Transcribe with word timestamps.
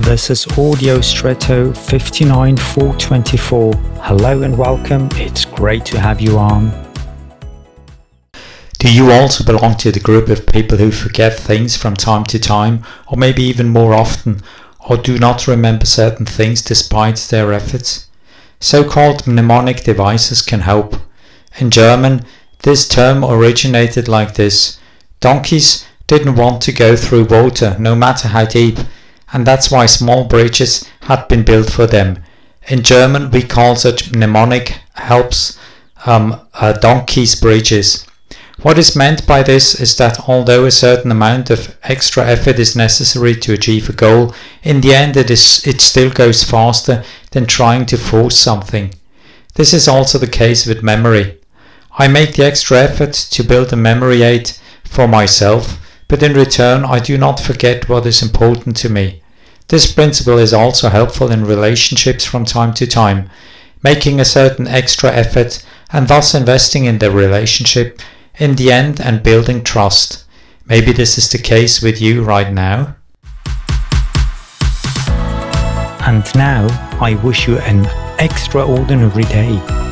This 0.00 0.30
is 0.30 0.46
Audio 0.56 1.02
Stretto 1.02 1.74
59424. 1.74 3.74
Hello 4.00 4.42
and 4.42 4.56
welcome. 4.56 5.10
It's 5.12 5.44
great 5.44 5.84
to 5.84 6.00
have 6.00 6.22
you 6.22 6.38
on. 6.38 6.72
Do 8.78 8.90
you 8.90 9.12
also 9.12 9.44
belong 9.44 9.76
to 9.76 9.92
the 9.92 10.00
group 10.00 10.30
of 10.30 10.46
people 10.46 10.78
who 10.78 10.90
forget 10.90 11.38
things 11.38 11.76
from 11.76 11.94
time 11.94 12.24
to 12.24 12.38
time, 12.38 12.82
or 13.08 13.18
maybe 13.18 13.42
even 13.42 13.68
more 13.68 13.92
often, 13.92 14.40
or 14.88 14.96
do 14.96 15.18
not 15.18 15.46
remember 15.46 15.84
certain 15.84 16.24
things 16.24 16.62
despite 16.62 17.18
their 17.18 17.52
efforts? 17.52 18.06
So 18.58 18.82
called 18.82 19.26
mnemonic 19.26 19.84
devices 19.84 20.40
can 20.40 20.60
help. 20.60 20.96
In 21.58 21.70
German, 21.70 22.24
this 22.62 22.88
term 22.88 23.22
originated 23.22 24.08
like 24.08 24.34
this 24.34 24.80
Donkeys 25.20 25.84
didn't 26.06 26.36
want 26.36 26.62
to 26.62 26.72
go 26.72 26.96
through 26.96 27.26
water, 27.26 27.76
no 27.78 27.94
matter 27.94 28.28
how 28.28 28.46
deep, 28.46 28.78
and 29.32 29.46
that's 29.46 29.70
why 29.70 29.86
small 29.86 30.24
bridges 30.24 30.88
had 31.02 31.26
been 31.28 31.44
built 31.44 31.70
for 31.70 31.86
them. 31.86 32.22
In 32.68 32.82
German, 32.82 33.30
we 33.30 33.42
call 33.42 33.76
such 33.76 34.12
mnemonic 34.12 34.78
helps 34.94 35.58
um, 36.06 36.40
uh, 36.54 36.72
donkeys 36.72 37.34
bridges. 37.34 38.06
What 38.62 38.78
is 38.78 38.94
meant 38.94 39.26
by 39.26 39.42
this 39.42 39.80
is 39.80 39.96
that 39.96 40.28
although 40.28 40.66
a 40.66 40.70
certain 40.70 41.10
amount 41.10 41.48
of 41.48 41.74
extra 41.82 42.26
effort 42.26 42.58
is 42.58 42.76
necessary 42.76 43.34
to 43.36 43.54
achieve 43.54 43.88
a 43.88 43.94
goal, 43.94 44.34
in 44.62 44.82
the 44.82 44.94
end 44.94 45.16
it, 45.16 45.30
is, 45.30 45.66
it 45.66 45.80
still 45.80 46.10
goes 46.10 46.44
faster 46.44 47.02
than 47.30 47.46
trying 47.46 47.86
to 47.86 47.96
force 47.96 48.36
something. 48.36 48.92
This 49.54 49.72
is 49.72 49.88
also 49.88 50.18
the 50.18 50.26
case 50.26 50.66
with 50.66 50.82
memory. 50.82 51.38
I 51.98 52.08
make 52.08 52.34
the 52.34 52.44
extra 52.44 52.78
effort 52.78 53.14
to 53.14 53.42
build 53.42 53.72
a 53.72 53.76
memory 53.76 54.22
aid 54.22 54.52
for 54.84 55.08
myself, 55.08 55.78
but 56.10 56.24
in 56.24 56.34
return 56.34 56.84
I 56.84 56.98
do 56.98 57.16
not 57.16 57.38
forget 57.38 57.88
what 57.88 58.04
is 58.04 58.20
important 58.20 58.76
to 58.78 58.88
me. 58.88 59.22
This 59.68 59.92
principle 59.92 60.38
is 60.38 60.52
also 60.52 60.88
helpful 60.88 61.30
in 61.30 61.44
relationships 61.44 62.24
from 62.24 62.44
time 62.44 62.74
to 62.74 62.86
time. 62.88 63.30
Making 63.84 64.18
a 64.18 64.24
certain 64.24 64.66
extra 64.66 65.12
effort 65.12 65.64
and 65.92 66.08
thus 66.08 66.34
investing 66.34 66.86
in 66.86 66.98
the 66.98 67.12
relationship 67.12 68.00
in 68.40 68.56
the 68.56 68.72
end 68.72 69.00
and 69.00 69.22
building 69.22 69.62
trust. 69.62 70.24
Maybe 70.66 70.92
this 70.92 71.16
is 71.16 71.30
the 71.30 71.38
case 71.38 71.80
with 71.80 72.00
you 72.00 72.24
right 72.24 72.52
now. 72.52 72.96
And 76.02 76.24
now 76.34 76.66
I 77.00 77.20
wish 77.22 77.46
you 77.46 77.58
an 77.58 77.86
extraordinary 78.18 79.24
day. 79.24 79.89